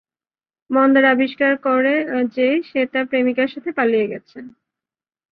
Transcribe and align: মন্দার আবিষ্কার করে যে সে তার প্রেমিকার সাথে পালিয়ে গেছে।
মন্দার 0.69 1.05
আবিষ্কার 1.13 1.53
করে 1.65 1.93
যে 2.35 2.47
সে 2.69 2.81
তার 2.91 3.05
প্রেমিকার 3.09 3.51
সাথে 3.53 3.69
পালিয়ে 3.77 4.09
গেছে। 4.11 4.37